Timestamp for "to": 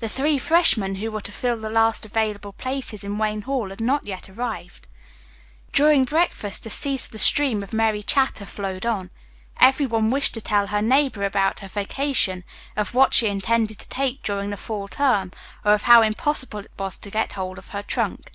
1.20-1.30, 10.34-10.40, 13.78-13.88, 16.98-17.08